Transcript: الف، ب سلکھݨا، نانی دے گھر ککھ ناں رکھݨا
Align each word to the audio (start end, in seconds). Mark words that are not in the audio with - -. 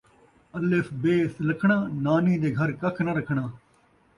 الف، 0.57 0.87
ب 1.01 1.03
سلکھݨا، 1.35 1.77
نانی 2.03 2.35
دے 2.41 2.49
گھر 2.57 2.69
ککھ 2.81 2.99
ناں 3.05 3.15
رکھݨا 3.17 3.43